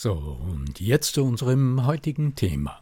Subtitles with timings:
[0.00, 2.78] So, und jetzt zu unserem heutigen Thema.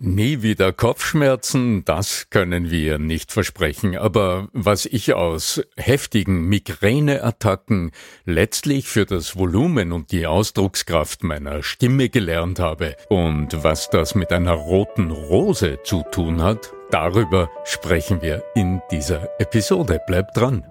[0.00, 7.92] Nie wieder Kopfschmerzen, das können wir nicht versprechen, aber was ich aus heftigen Migräneattacken
[8.24, 14.32] letztlich für das Volumen und die Ausdruckskraft meiner Stimme gelernt habe und was das mit
[14.32, 20.00] einer roten Rose zu tun hat, darüber sprechen wir in dieser Episode.
[20.08, 20.66] Bleibt dran.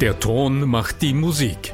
[0.00, 1.73] Der Ton macht die Musik.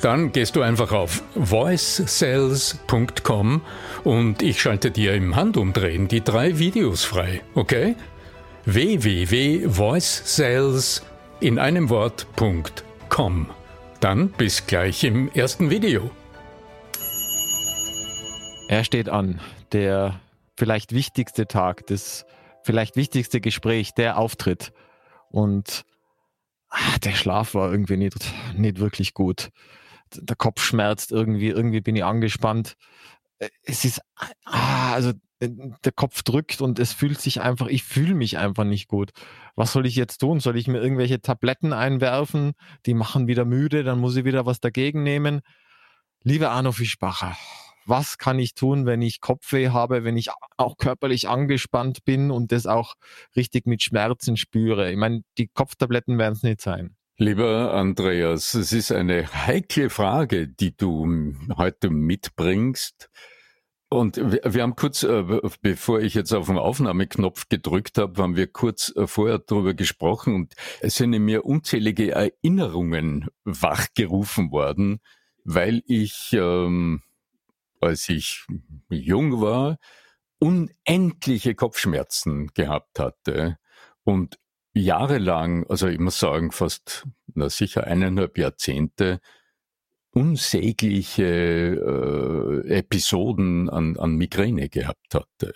[0.00, 3.60] Dann gehst du einfach auf voicesales.com
[4.04, 7.94] und ich schalte dir im Handumdrehen die drei Videos frei, okay?
[8.64, 11.02] www.voicesales
[11.40, 13.50] in einem Wort.com.
[14.00, 16.10] Dann bis gleich im ersten Video.
[18.68, 19.40] Er steht an,
[19.72, 20.20] der
[20.56, 22.24] vielleicht wichtigste Tag, das
[22.62, 24.72] vielleicht wichtigste Gespräch, der Auftritt.
[25.30, 25.84] Und
[26.72, 28.16] ach, der Schlaf war irgendwie nicht,
[28.56, 29.50] nicht wirklich gut.
[30.14, 32.76] Der Kopf schmerzt irgendwie, irgendwie bin ich angespannt.
[33.62, 34.00] Es ist,
[34.44, 38.88] ah, also der Kopf drückt und es fühlt sich einfach, ich fühle mich einfach nicht
[38.88, 39.10] gut.
[39.56, 40.40] Was soll ich jetzt tun?
[40.40, 42.52] Soll ich mir irgendwelche Tabletten einwerfen?
[42.86, 45.40] Die machen wieder müde, dann muss ich wieder was dagegen nehmen.
[46.22, 47.36] Liebe Arno Fischbacher,
[47.86, 52.52] was kann ich tun, wenn ich Kopfweh habe, wenn ich auch körperlich angespannt bin und
[52.52, 52.94] das auch
[53.36, 54.90] richtig mit Schmerzen spüre?
[54.90, 56.96] Ich meine, die Kopftabletten werden es nicht sein.
[57.18, 63.10] Lieber Andreas, es ist eine heikle Frage, die du heute mitbringst.
[63.90, 65.22] Und wir, haben kurz, äh,
[65.60, 70.34] bevor ich jetzt auf den Aufnahmeknopf gedrückt habe, haben wir kurz äh, vorher darüber gesprochen
[70.34, 75.00] und es sind in mir unzählige Erinnerungen wachgerufen worden,
[75.44, 77.02] weil ich ähm,
[77.82, 78.46] als ich
[78.88, 79.78] jung war,
[80.38, 83.58] unendliche Kopfschmerzen gehabt hatte
[84.04, 84.38] und
[84.74, 89.20] jahrelang, also ich muss sagen, fast na sicher eineinhalb Jahrzehnte,
[90.10, 95.54] unsägliche äh, Episoden an, an Migräne gehabt hatte.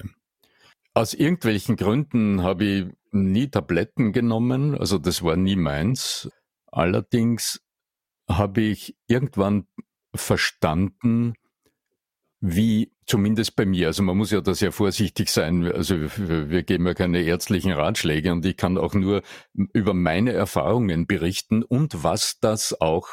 [0.95, 6.31] Aus irgendwelchen Gründen habe ich nie Tabletten genommen, also das war nie meins.
[6.73, 7.61] Allerdings
[8.29, 9.67] habe ich irgendwann
[10.15, 11.35] verstanden,
[12.49, 16.87] wie zumindest bei mir, also man muss ja da sehr vorsichtig sein, also wir geben
[16.87, 19.23] ja keine ärztlichen Ratschläge und ich kann auch nur
[19.55, 23.09] über meine Erfahrungen berichten und was das auch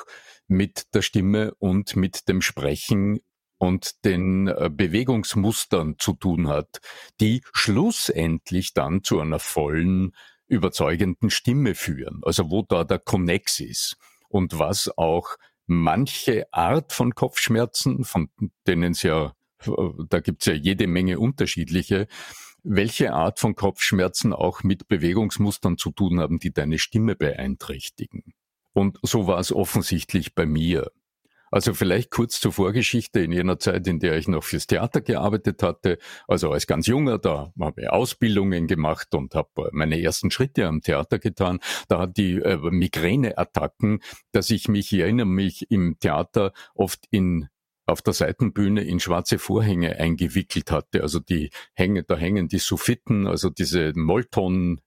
[0.48, 3.22] mit der Stimme und mit dem Sprechen
[3.58, 6.80] und den äh, Bewegungsmustern zu tun hat,
[7.20, 10.12] die schlussendlich dann zu einer vollen,
[10.48, 13.96] überzeugenden Stimme führen, also wo da der Konnex ist
[14.28, 15.38] und was auch
[15.76, 18.30] manche Art von Kopfschmerzen, von
[18.68, 19.34] denen es ja,
[20.10, 22.08] da gibt's ja jede Menge unterschiedliche,
[22.64, 28.34] welche Art von Kopfschmerzen auch mit Bewegungsmustern zu tun haben, die deine Stimme beeinträchtigen.
[28.74, 30.92] Und so war es offensichtlich bei mir.
[31.54, 35.62] Also vielleicht kurz zur Vorgeschichte in jener Zeit, in der ich noch fürs Theater gearbeitet
[35.62, 36.00] hatte.
[36.28, 40.82] Also als ganz junger, da habe ich Ausbildungen gemacht und habe meine ersten Schritte am
[40.82, 41.60] Theater getan.
[41.90, 44.00] Da hat die äh, Migräneattacken,
[44.32, 47.50] dass ich mich, ich erinnere mich im Theater oft in
[47.86, 51.04] auf der Seitenbühne in schwarze Vorhänge eingewickelt hatte.
[51.04, 54.82] Also die hängen, da hängen die Suffiten, also diese Molton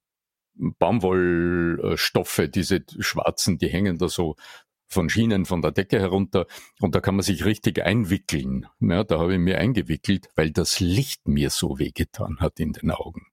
[0.58, 4.36] Baumwollstoffe, diese schwarzen, die hängen da so
[4.88, 6.46] von Schienen von der Decke herunter
[6.80, 8.66] und da kann man sich richtig einwickeln.
[8.80, 12.90] Ja, da habe ich mir eingewickelt, weil das Licht mir so wehgetan hat in den
[12.90, 13.26] Augen.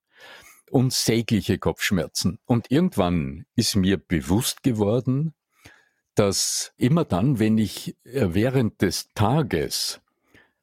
[0.70, 2.40] Unsägliche Kopfschmerzen.
[2.46, 5.34] Und irgendwann ist mir bewusst geworden,
[6.16, 10.02] dass immer dann, wenn ich äh, während des Tages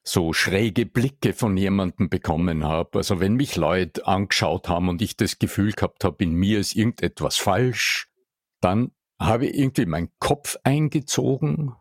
[0.02, 5.16] so schräge Blicke von jemandem bekommen habe, also wenn mich Leute angeschaut haben und ich
[5.16, 8.08] das Gefühl gehabt habe, in mir ist irgendetwas falsch,
[8.60, 11.76] dann habe irgendwie meinen Kopf eingezogen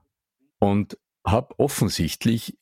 [0.59, 2.57] und habe offensichtlich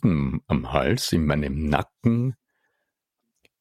[0.00, 2.36] hm, am Hals, in meinem Nacken,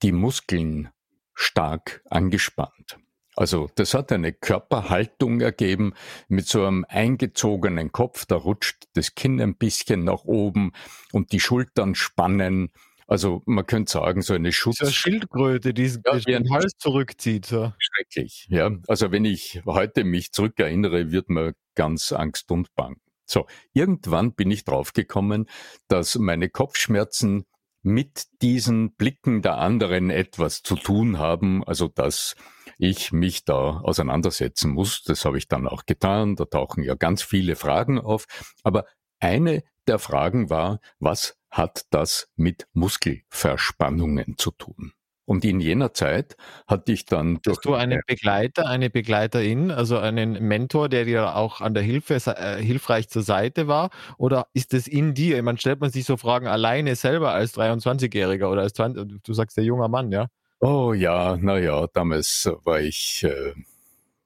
[0.03, 0.89] die Muskeln
[1.33, 2.99] stark angespannt.
[3.35, 5.93] Also das hat eine Körperhaltung ergeben
[6.27, 10.73] mit so einem eingezogenen Kopf, da rutscht das Kinn ein bisschen nach oben
[11.11, 12.71] und die Schultern spannen.
[13.11, 14.79] Also man könnte sagen, so eine Schutz...
[14.79, 17.45] Eine Schildkröte, die ja, den Hals zurückzieht.
[17.45, 17.73] So.
[17.77, 18.71] Schrecklich, ja.
[18.87, 23.01] Also wenn ich heute mich zurückerinnere, wird mir ganz Angst und Bang.
[23.25, 25.49] So, irgendwann bin ich draufgekommen,
[25.89, 27.43] dass meine Kopfschmerzen
[27.81, 32.35] mit diesen Blicken der anderen etwas zu tun haben, also dass
[32.77, 35.03] ich mich da auseinandersetzen muss.
[35.03, 36.37] Das habe ich dann auch getan.
[36.37, 38.23] Da tauchen ja ganz viele Fragen auf.
[38.63, 38.85] Aber
[39.19, 44.93] eine der Fragen war, was hat das mit Muskelverspannungen zu tun?
[45.25, 46.35] Und in jener Zeit
[46.65, 47.39] hatte ich dann.
[47.45, 52.15] Hast du einen Begleiter, eine Begleiterin, also einen Mentor, der dir auch an der Hilfe
[52.15, 53.91] äh, hilfreich zur Seite war?
[54.17, 55.43] Oder ist es in dir?
[55.43, 59.57] Man stellt man sich so Fragen alleine selber als 23-Jähriger oder als 20, du sagst
[59.57, 60.27] der junger Mann, ja?
[60.59, 63.53] Oh ja, naja, damals war ich äh,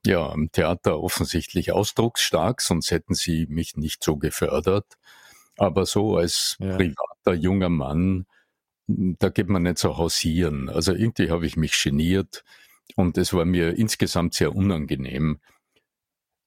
[0.05, 4.85] ja am Theater offensichtlich ausdrucksstark, sonst hätten sie mich nicht so gefördert.
[5.57, 6.75] Aber so als ja.
[6.75, 8.25] privater junger Mann,
[8.87, 10.69] da geht man nicht so hausieren.
[10.69, 12.43] Also irgendwie habe ich mich geniert
[12.95, 15.39] und es war mir insgesamt sehr unangenehm.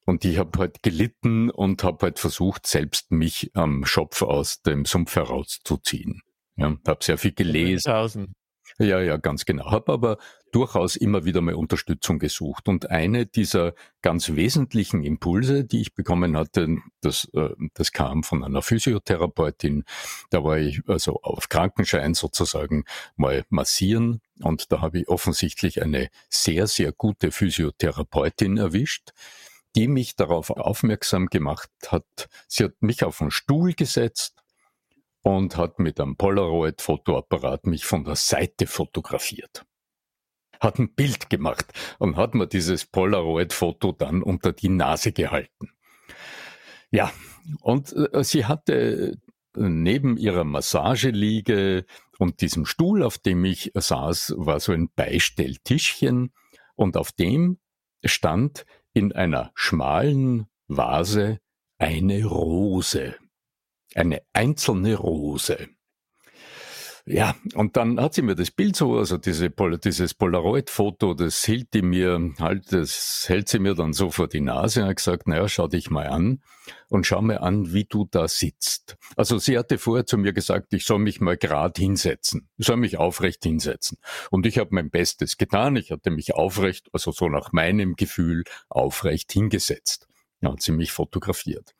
[0.04, 4.84] Und ich habe halt gelitten und habe halt versucht, selbst mich am Schopf aus dem
[4.86, 6.22] Sumpf herauszuziehen.
[6.56, 8.34] Ja, habe sehr viel gelesen.
[8.78, 9.70] Ja, ja, ganz genau.
[9.70, 10.18] Habe aber
[10.52, 12.68] durchaus immer wieder mal Unterstützung gesucht.
[12.68, 18.44] Und eine dieser ganz wesentlichen Impulse, die ich bekommen hatte, das, äh, das kam von
[18.44, 19.84] einer Physiotherapeutin.
[20.30, 22.84] Da war ich also auf Krankenschein sozusagen
[23.16, 24.20] mal massieren.
[24.40, 29.12] Und da habe ich offensichtlich eine sehr, sehr gute Physiotherapeutin erwischt
[29.76, 32.28] die mich darauf aufmerksam gemacht hat.
[32.48, 34.34] Sie hat mich auf einen Stuhl gesetzt
[35.22, 39.64] und hat mit einem Polaroid-Fotoapparat mich von der Seite fotografiert.
[40.60, 41.66] Hat ein Bild gemacht
[41.98, 45.70] und hat mir dieses Polaroid-Foto dann unter die Nase gehalten.
[46.90, 47.12] Ja,
[47.60, 49.18] und äh, sie hatte
[49.54, 51.84] neben ihrer Massageliege
[52.18, 56.32] und diesem Stuhl, auf dem ich saß, war so ein Beistelltischchen
[56.74, 57.58] und auf dem
[58.04, 61.38] stand in einer schmalen Vase
[61.78, 63.16] eine Rose
[63.98, 65.68] eine einzelne Rose.
[67.10, 69.48] Ja, und dann hat sie mir das Bild so, also diese,
[69.82, 74.42] dieses Polaroid-Foto, das hielt die mir halt, das hält sie mir dann so vor die
[74.42, 76.42] Nase und hat gesagt, naja, schau dich mal an
[76.90, 78.98] und schau mir an, wie du da sitzt.
[79.16, 82.50] Also sie hatte vorher zu mir gesagt, ich soll mich mal grad hinsetzen.
[82.58, 83.96] Ich soll mich aufrecht hinsetzen.
[84.30, 85.76] Und ich habe mein Bestes getan.
[85.76, 90.08] Ich hatte mich aufrecht, also so nach meinem Gefühl, aufrecht hingesetzt.
[90.42, 91.74] Ja, hat sie mich fotografiert.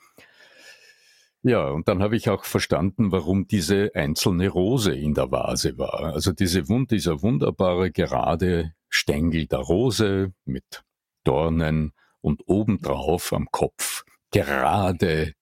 [1.42, 6.12] Ja, und dann habe ich auch verstanden, warum diese einzelne Rose in der Vase war.
[6.12, 10.84] Also diese, dieser wunderbare gerade Stängel der Rose mit
[11.24, 15.34] Dornen und obendrauf am Kopf gerade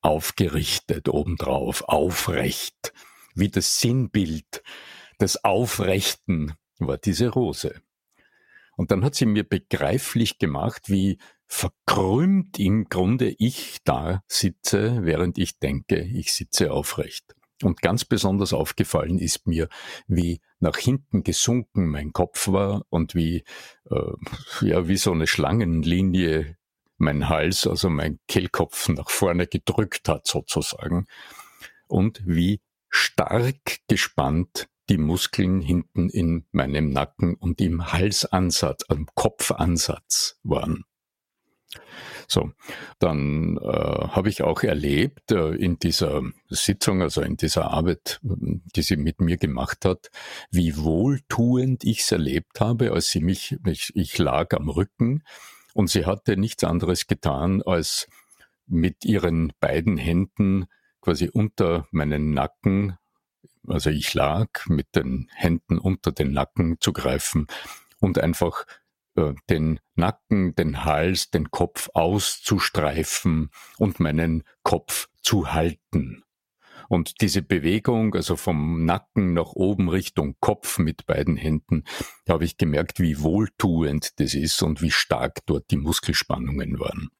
[0.00, 2.92] aufgerichtet, obendrauf aufrecht,
[3.34, 4.62] wie das Sinnbild
[5.20, 7.80] des Aufrechten war diese Rose.
[8.76, 15.38] Und dann hat sie mir begreiflich gemacht, wie verkrümmt im Grunde ich da sitze, während
[15.38, 17.34] ich denke, ich sitze aufrecht.
[17.62, 19.68] Und ganz besonders aufgefallen ist mir,
[20.06, 23.42] wie nach hinten gesunken mein Kopf war und wie,
[23.90, 24.12] äh,
[24.60, 26.56] ja, wie so eine Schlangenlinie
[26.98, 31.06] mein Hals, also mein Kehlkopf nach vorne gedrückt hat sozusagen.
[31.88, 40.38] Und wie stark gespannt die Muskeln hinten in meinem Nacken und im Halsansatz, am Kopfansatz
[40.42, 40.84] waren.
[42.26, 42.50] So,
[42.98, 48.82] dann äh, habe ich auch erlebt äh, in dieser Sitzung, also in dieser Arbeit, die
[48.82, 50.10] sie mit mir gemacht hat,
[50.50, 55.22] wie wohltuend ich es erlebt habe, als sie mich, ich, ich lag am Rücken
[55.74, 58.08] und sie hatte nichts anderes getan, als
[58.66, 60.66] mit ihren beiden Händen
[61.00, 62.98] quasi unter meinen Nacken,
[63.66, 67.46] also ich lag mit den Händen unter den Nacken zu greifen
[68.00, 68.87] und einfach äh,
[69.50, 76.22] den Nacken, den Hals, den Kopf auszustreifen und meinen Kopf zu halten.
[76.88, 81.84] Und diese Bewegung, also vom Nacken nach oben Richtung Kopf mit beiden Händen,
[82.24, 87.10] da habe ich gemerkt, wie wohltuend das ist und wie stark dort die Muskelspannungen waren.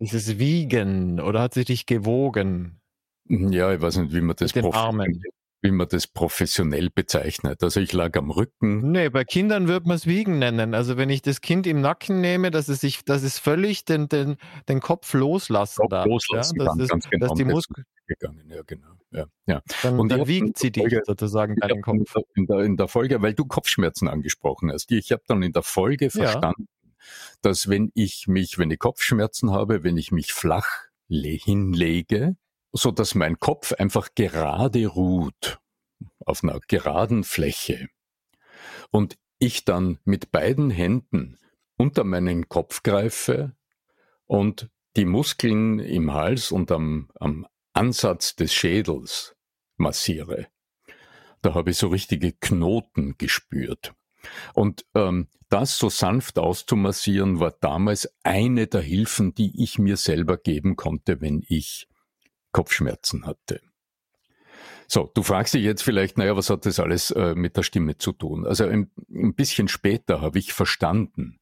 [0.00, 2.80] Dieses Wiegen oder hat sich dich gewogen?
[3.28, 5.22] Ja, ich weiß nicht, wie man das mit den Armen
[5.60, 7.62] wie man das professionell bezeichnet.
[7.62, 8.92] Also ich lag am Rücken.
[8.92, 10.74] Nee, bei Kindern wird man es Wiegen nennen.
[10.74, 14.08] Also wenn ich das Kind im Nacken nehme, dass es sich, dass es völlig den,
[14.08, 14.36] den,
[14.68, 16.06] den Kopf loslassen Kopf darf.
[16.06, 16.66] Loslassen ja?
[16.66, 17.26] kann, das, ganz genau.
[17.26, 18.88] Dass die Muskeln gegangen, ja genau.
[19.10, 19.62] Ja, ja.
[19.82, 22.14] Dann, und dann wiegt sie dich sozusagen deinen Kopf.
[22.34, 25.62] In der, in der Folge, weil du Kopfschmerzen angesprochen hast, ich habe dann in der
[25.62, 26.98] Folge verstanden, ja.
[27.42, 32.36] dass wenn ich mich, wenn ich Kopfschmerzen habe, wenn ich mich flach hinlege,
[32.72, 35.60] so dass mein Kopf einfach gerade ruht
[36.24, 37.88] auf einer geraden Fläche
[38.90, 41.38] und ich dann mit beiden Händen
[41.76, 43.56] unter meinen Kopf greife
[44.26, 49.36] und die Muskeln im Hals und am, am Ansatz des Schädels
[49.76, 50.48] massiere.
[51.40, 53.94] Da habe ich so richtige Knoten gespürt.
[54.54, 60.36] Und ähm, das so sanft auszumassieren war damals eine der Hilfen, die ich mir selber
[60.36, 61.88] geben konnte, wenn ich
[62.52, 63.60] Kopfschmerzen hatte.
[64.86, 67.98] So, du fragst dich jetzt vielleicht, naja, was hat das alles äh, mit der Stimme
[67.98, 68.46] zu tun?
[68.46, 71.40] Also ein, ein bisschen später habe ich verstanden,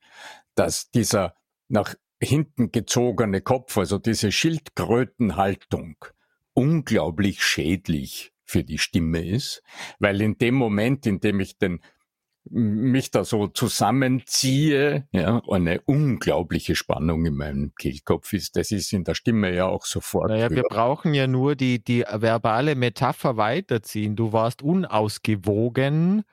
[0.56, 1.36] dass dieser
[1.68, 5.96] nach hinten gezogene Kopf, also diese Schildkrötenhaltung,
[6.54, 9.62] unglaublich schädlich für die Stimme ist,
[9.98, 11.80] weil in dem Moment, in dem ich den
[12.50, 18.56] mich da so zusammenziehe, ja, eine unglaubliche Spannung in meinem Kehlkopf ist.
[18.56, 20.28] Das ist in der Stimme ja auch sofort.
[20.28, 24.16] Naja, wir brauchen ja nur die, die verbale Metapher weiterziehen.
[24.16, 26.24] Du warst unausgewogen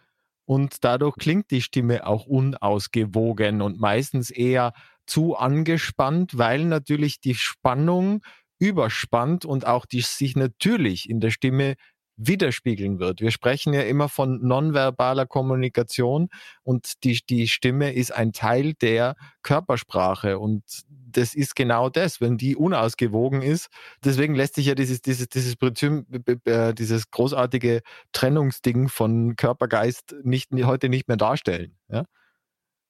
[0.45, 4.73] und dadurch klingt die Stimme auch unausgewogen und meistens eher
[5.05, 8.21] zu angespannt, weil natürlich die Spannung
[8.59, 11.75] überspannt und auch die sich natürlich in der Stimme
[12.15, 13.21] widerspiegeln wird.
[13.21, 16.29] Wir sprechen ja immer von nonverbaler Kommunikation
[16.63, 22.37] und die, die Stimme ist ein Teil der Körpersprache und das ist genau das, wenn
[22.37, 23.67] die unausgewogen ist.
[24.03, 26.05] Deswegen lässt sich ja dieses, dieses, dieses Prinzip,
[26.45, 31.77] äh, dieses großartige Trennungsding von Körpergeist nicht, heute nicht mehr darstellen.
[31.89, 32.05] Ja?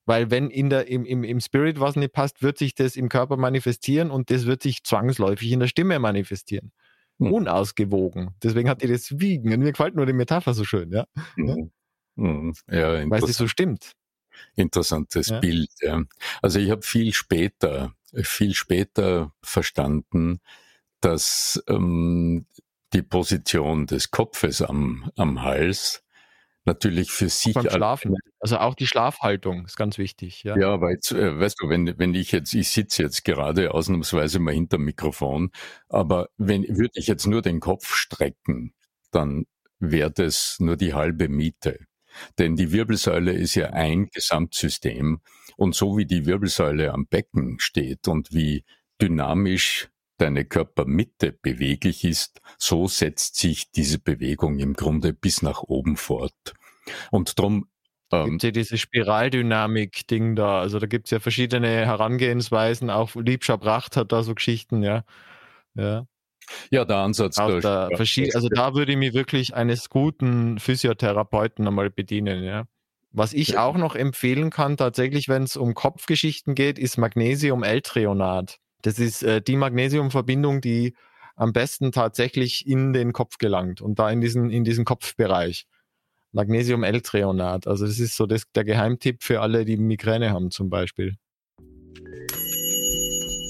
[0.06, 3.10] Weil wenn in der, im, im, im Spirit was nicht passt, wird sich das im
[3.10, 6.72] Körper manifestieren und das wird sich zwangsläufig in der Stimme manifestieren.
[7.20, 7.32] Hm.
[7.32, 8.32] unausgewogen.
[8.42, 9.54] Deswegen hat ihr das Wiegen.
[9.54, 11.06] Und mir gefällt nur die Metapher so schön, ja.
[11.36, 11.72] Mhm.
[12.16, 12.54] Mhm.
[12.70, 13.94] ja Weil sie so stimmt.
[14.56, 15.40] Interessantes ja.
[15.40, 16.04] Bild, ja.
[16.42, 17.94] Also ich habe viel später,
[18.24, 20.40] viel später verstanden,
[21.02, 22.46] dass ähm,
[22.94, 26.03] die Position des Kopfes am, am Hals
[26.66, 27.54] natürlich für sich.
[27.54, 28.16] Beim Schlafen.
[28.40, 30.44] Also auch die Schlafhaltung ist ganz wichtig.
[30.44, 34.40] Ja, ja weil, äh, weißt du, wenn, wenn ich jetzt, ich sitze jetzt gerade ausnahmsweise
[34.40, 35.52] mal hinter dem Mikrofon,
[35.90, 38.74] aber wenn, würde ich jetzt nur den Kopf strecken,
[39.12, 39.46] dann
[39.80, 41.80] wäre das nur die halbe Miete.
[42.38, 45.22] Denn die Wirbelsäule ist ja ein Gesamtsystem
[45.58, 48.66] und so wie die Wirbelsäule am Becken steht und wie
[49.02, 55.98] dynamisch deine Körpermitte beweglich ist, so setzt sich diese Bewegung im Grunde bis nach oben
[55.98, 56.54] fort.
[57.12, 57.68] Und drum
[58.12, 60.60] ähm, gibt ja diese Spiraldynamik-Ding da.
[60.60, 62.90] Also da gibt es ja verschiedene Herangehensweisen.
[62.90, 65.04] Auch Liebscher Bracht hat da so Geschichten, ja.
[65.76, 66.06] Ja,
[66.70, 67.36] ja der Ansatz.
[67.36, 72.66] Der, da also da würde ich mich wirklich eines guten Physiotherapeuten einmal bedienen, ja.
[73.16, 78.58] Was ich auch noch empfehlen kann, tatsächlich, wenn es um Kopfgeschichten geht, ist Magnesium-L-Treonat.
[78.84, 80.94] Das ist äh, die Magnesiumverbindung, die
[81.36, 85.66] am besten tatsächlich in den Kopf gelangt und da in diesen, in diesen Kopfbereich.
[86.34, 87.68] Magnesium-L-Treonat.
[87.68, 91.16] Also das ist so das, der Geheimtipp für alle, die Migräne haben zum Beispiel.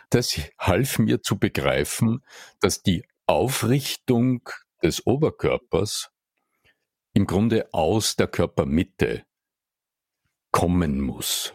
[0.10, 2.24] das half mir zu begreifen,
[2.60, 4.48] dass die Aufrichtung
[4.84, 6.12] des Oberkörpers
[7.14, 9.24] im Grunde aus der Körpermitte
[10.52, 11.54] kommen muss.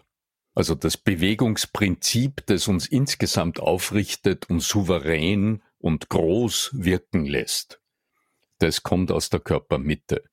[0.55, 7.81] Also das Bewegungsprinzip, das uns insgesamt aufrichtet und souverän und groß wirken lässt,
[8.59, 10.25] das kommt aus der Körpermitte.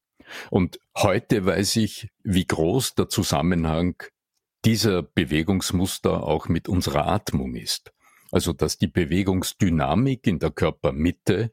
[0.50, 4.02] Und heute weiß ich, wie groß der Zusammenhang
[4.66, 7.94] dieser Bewegungsmuster auch mit unserer Atmung ist.
[8.32, 11.52] Also dass die Bewegungsdynamik in der Körpermitte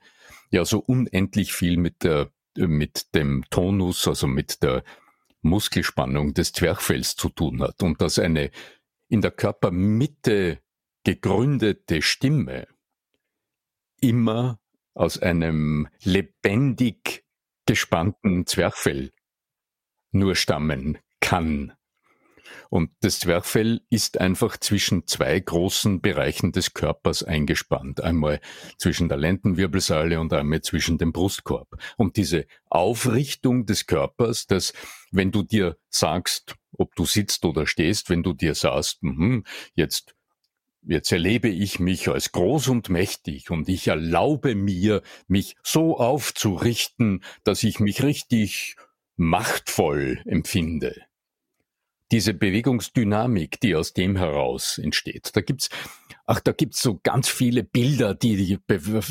[0.51, 4.83] ja so unendlich viel mit der mit dem Tonus, also mit der
[5.43, 8.51] Muskelspannung des Zwerchfells zu tun hat und dass eine
[9.09, 10.61] in der Körpermitte
[11.05, 12.67] gegründete Stimme
[14.01, 14.59] immer
[14.95, 17.25] aus einem lebendig
[17.67, 19.13] gespannten Zwerchfell
[20.13, 21.73] nur stammen kann.
[22.69, 28.01] Und das Zwerchfell ist einfach zwischen zwei großen Bereichen des Körpers eingespannt.
[28.01, 28.41] Einmal
[28.79, 31.69] zwischen der Lendenwirbelsäule und einmal zwischen dem Brustkorb.
[31.97, 34.73] Und diese Aufrichtung des Körpers, dass
[35.11, 39.43] wenn du dir sagst, ob du sitzt oder stehst, wenn du dir sagst, mh,
[39.75, 40.15] jetzt
[40.83, 47.23] Jetzt erlebe ich mich als groß und mächtig und ich erlaube mir, mich so aufzurichten,
[47.45, 48.77] dass ich mich richtig
[49.17, 51.07] machtvoll empfinde
[52.11, 55.31] diese Bewegungsdynamik, die aus dem heraus entsteht.
[55.35, 55.71] Da gibt's,
[56.27, 58.59] ach, da gibt's so ganz viele Bilder, die, die,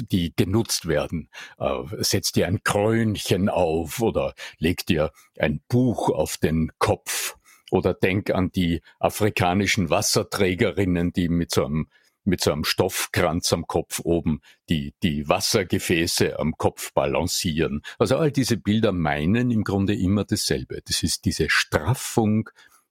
[0.10, 1.30] die genutzt werden.
[1.58, 7.38] Äh, setz dir ein Krönchen auf oder leg dir ein Buch auf den Kopf
[7.72, 11.88] oder denk an die afrikanischen Wasserträgerinnen, die mit so einem
[12.26, 17.82] mit so einem Stoffkranz am Kopf oben die, die Wassergefäße am Kopf balancieren.
[17.98, 20.82] Also all diese Bilder meinen im Grunde immer dasselbe.
[20.86, 22.50] Das ist diese Straffung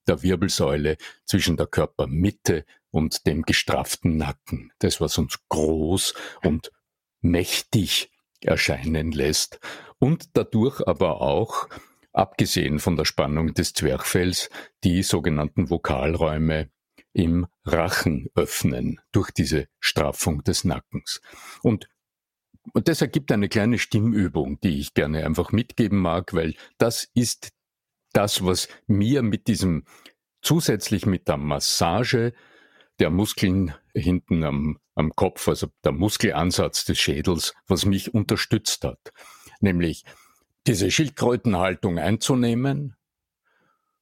[0.09, 4.73] der Wirbelsäule zwischen der Körpermitte und dem gestrafften Nacken.
[4.79, 6.73] Das, was uns groß und
[7.21, 9.61] mächtig erscheinen lässt
[9.99, 11.69] und dadurch aber auch,
[12.13, 14.51] abgesehen von der Spannung des Zwerchfells,
[14.85, 16.71] die sogenannten Vokalräume
[17.13, 21.21] im Rachen öffnen durch diese Straffung des Nackens.
[21.63, 21.89] Und
[22.75, 27.51] und das ergibt eine kleine Stimmübung, die ich gerne einfach mitgeben mag, weil das ist
[28.13, 29.85] das, was mir mit diesem
[30.43, 32.33] zusätzlich mit der Massage
[32.99, 39.13] der Muskeln hinten am, am Kopf, also der Muskelansatz des Schädels, was mich unterstützt hat.
[39.61, 40.05] Nämlich
[40.69, 42.95] diese Schildkrötenhaltung einzunehmen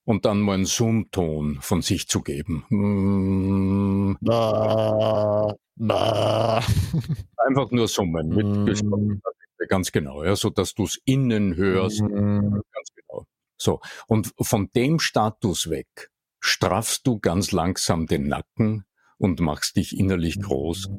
[0.05, 2.65] und dann mal einen Zoom-Ton von sich zu geben.
[2.71, 4.17] Mm.
[7.39, 9.21] Einfach nur summen mit mm.
[9.69, 12.03] ganz genau, ja, so dass du es innen hörst.
[12.03, 12.61] Mm.
[12.73, 13.27] Ganz genau.
[13.57, 13.81] So.
[14.09, 18.85] Und von dem Status weg straffst du ganz langsam den Nacken
[19.19, 20.91] und machst dich innerlich groß.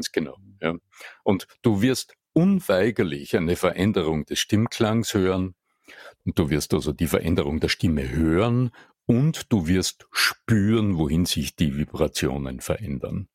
[0.00, 0.38] Ganz genau.
[0.62, 0.76] Ja.
[1.24, 5.54] Und du wirst unweigerlich eine Veränderung des Stimmklangs hören.
[6.24, 8.70] Und du wirst also die Veränderung der Stimme hören
[9.04, 13.28] und du wirst spüren, wohin sich die Vibrationen verändern.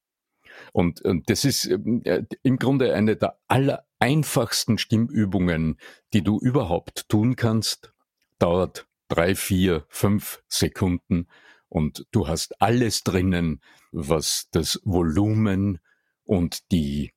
[0.74, 5.78] Und, und das ist äh, im Grunde eine der aller einfachsten Stimmübungen,
[6.14, 7.94] die du überhaupt tun kannst.
[8.40, 11.28] Dauert drei, vier, fünf Sekunden
[11.70, 15.80] und du hast alles drinnen, was das Volumen
[16.26, 17.14] und die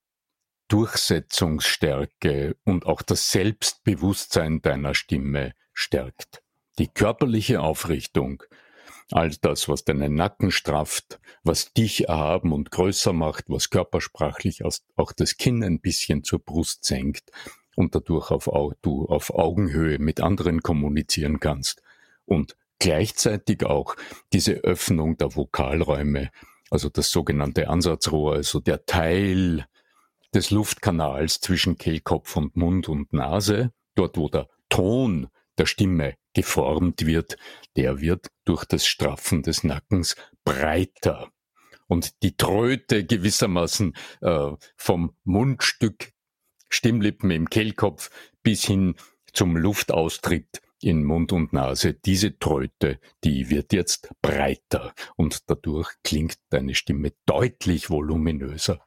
[0.68, 6.42] Durchsetzungsstärke und auch das Selbstbewusstsein deiner Stimme stärkt.
[6.78, 8.42] Die körperliche Aufrichtung,
[9.10, 15.12] All das, was deinen Nacken strafft, was dich erhaben und größer macht, was körpersprachlich auch
[15.12, 17.30] das Kinn ein bisschen zur Brust senkt
[17.74, 18.50] und dadurch auf,
[18.82, 21.82] du auf Augenhöhe mit anderen kommunizieren kannst.
[22.26, 23.96] Und gleichzeitig auch
[24.34, 26.30] diese Öffnung der Vokalräume,
[26.70, 29.66] also das sogenannte Ansatzrohr, also der Teil
[30.34, 37.04] des Luftkanals zwischen Kehlkopf und Mund und Nase, dort wo der Ton der Stimme geformt
[37.06, 37.36] wird,
[37.76, 41.30] der wird durch das Straffen des Nackens breiter.
[41.86, 46.12] Und die Tröte gewissermaßen äh, vom Mundstück,
[46.68, 48.10] Stimmlippen im Kehlkopf
[48.42, 48.94] bis hin
[49.32, 56.38] zum Luftaustritt in Mund und Nase, diese Tröte, die wird jetzt breiter und dadurch klingt
[56.50, 58.80] deine Stimme deutlich voluminöser.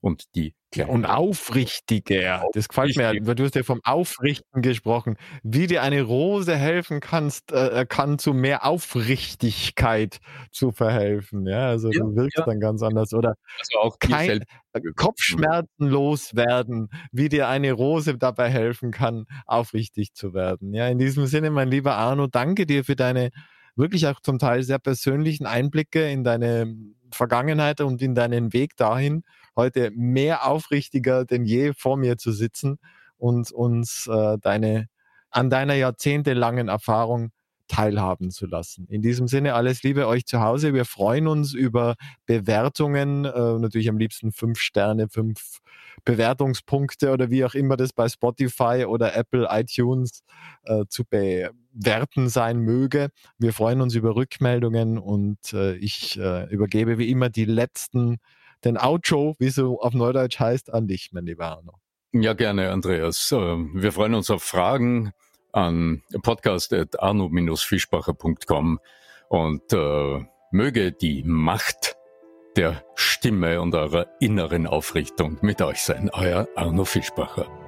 [0.00, 0.90] Und die Kleine.
[0.90, 6.02] Und aufrichtiger, das gefällt mir, weil du hast ja vom Aufrichten gesprochen, wie dir eine
[6.02, 10.18] Rose helfen kannst, äh, kann zu mehr Aufrichtigkeit
[10.52, 12.44] zu verhelfen, ja, also ja, du wirkst ja.
[12.44, 13.14] dann ganz anders.
[13.14, 20.12] Oder also auch kein, äh, Kopfschmerzen loswerden, wie dir eine Rose dabei helfen kann, aufrichtig
[20.12, 20.74] zu werden.
[20.74, 23.30] Ja, in diesem Sinne, mein lieber Arno, danke dir für deine
[23.74, 26.76] wirklich auch zum Teil sehr persönlichen Einblicke in deine
[27.10, 29.22] Vergangenheit und in deinen Weg dahin,
[29.58, 32.78] heute mehr aufrichtiger denn je vor mir zu sitzen
[33.18, 34.88] und uns äh, deine
[35.30, 37.32] an deiner jahrzehntelangen Erfahrung
[37.68, 38.86] teilhaben zu lassen.
[38.88, 40.72] In diesem Sinne alles Liebe euch zu Hause.
[40.72, 45.58] Wir freuen uns über Bewertungen, äh, natürlich am liebsten fünf Sterne, fünf
[46.04, 50.22] Bewertungspunkte oder wie auch immer das bei Spotify oder Apple iTunes
[50.64, 53.10] äh, zu bewerten sein möge.
[53.38, 58.16] Wir freuen uns über Rückmeldungen und äh, ich äh, übergebe wie immer die letzten,
[58.64, 61.74] den Outro, wie so auf Neudeutsch heißt, an dich, mein lieber Arno.
[62.12, 63.30] Ja, gerne, Andreas.
[63.30, 65.12] Wir freuen uns auf Fragen
[65.52, 68.80] an podcast.arno-fischbacher.com
[69.28, 71.96] und äh, möge die Macht
[72.56, 76.10] der Stimme und eurer inneren Aufrichtung mit euch sein.
[76.12, 77.67] Euer Arno Fischbacher.